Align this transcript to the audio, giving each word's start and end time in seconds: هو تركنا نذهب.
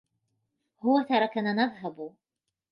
هو 0.79 1.01
تركنا 1.01 1.53
نذهب. 1.53 2.13